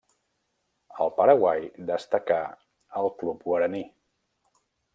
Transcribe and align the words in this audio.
Al 1.03 1.11
Paraguai 1.19 1.67
destacà 1.91 2.39
al 3.03 3.13
Club 3.21 3.47
Guaraní. 3.51 3.83